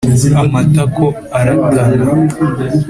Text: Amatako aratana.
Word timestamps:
Amatako 0.41 1.05
aratana. 1.39 2.05